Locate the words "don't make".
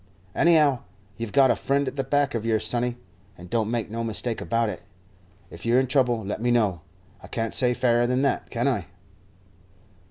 3.51-3.91